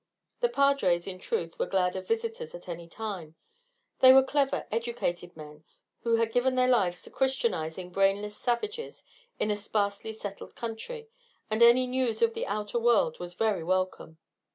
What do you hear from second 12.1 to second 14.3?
of the outer world was very welcome.